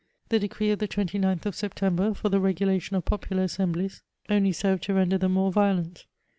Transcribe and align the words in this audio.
The 0.29 0.39
decree 0.39 0.71
of 0.71 0.79
the 0.79 0.87
29th 0.87 1.45
of 1.45 1.53
September, 1.53 2.15
for 2.15 2.33
ihe 2.35 2.41
regulation 2.41 2.95
of 2.95 3.05
popular 3.05 3.43
assemblies, 3.43 4.01
only 4.31 4.51
served 4.51 4.81
to 4.85 4.95
render 4.95 5.19
them 5.19 5.33
more 5.33 5.51
violent. 5.51 6.05